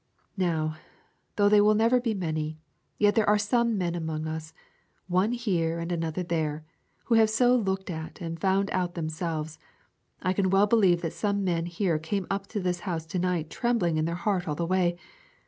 [0.37, 0.77] Now,
[1.35, 2.57] though they will never be many,
[2.97, 4.51] yet there must be some men among us,
[5.05, 6.65] one here and another there,
[7.03, 9.59] who have so looked at and found out themselves.
[10.23, 13.51] I can well believe that some men here came up to this house to night
[13.51, 14.97] trembling in their heart all the way.